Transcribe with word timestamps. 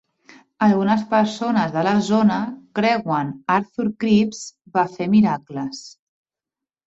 Algunes 0.67 1.01
persones 1.09 1.73
de 1.75 1.81
la 1.87 1.91
zona 2.07 2.37
creuen 2.79 3.29
Arthur 3.57 3.87
Cripps 4.05 4.41
va 4.79 4.87
fer 4.97 5.09
miracles. 5.13 5.85